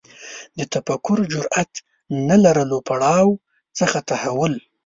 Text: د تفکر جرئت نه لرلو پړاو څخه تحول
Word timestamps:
د 0.57 0.59
تفکر 0.73 1.17
جرئت 1.31 1.71
نه 2.27 2.35
لرلو 2.43 2.77
پړاو 2.87 3.29
څخه 3.79 3.97
تحول 4.09 4.53